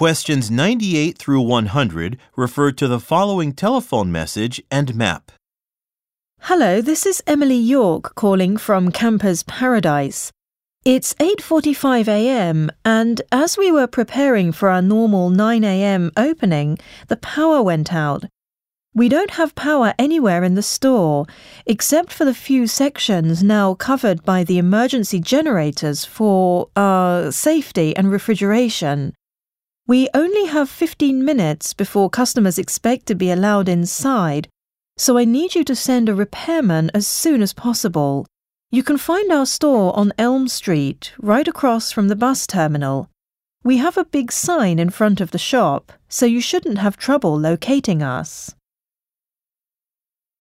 [0.00, 5.30] Questions 98 through 100 refer to the following telephone message and map.
[6.40, 10.32] Hello, this is Emily York calling from Campers Paradise.
[10.86, 12.70] It's 8:45 a.m.
[12.82, 16.10] and as we were preparing for our normal 9 a.m.
[16.16, 16.78] opening,
[17.08, 18.24] the power went out.
[18.94, 21.26] We don't have power anywhere in the store
[21.66, 28.10] except for the few sections now covered by the emergency generators for uh, safety and
[28.10, 29.12] refrigeration.
[29.86, 34.48] We only have 15 minutes before customers expect to be allowed inside,
[34.96, 38.26] so I need you to send a repairman as soon as possible.
[38.70, 43.08] You can find our store on Elm Street, right across from the bus terminal.
[43.64, 47.38] We have a big sign in front of the shop, so you shouldn't have trouble
[47.38, 48.54] locating us.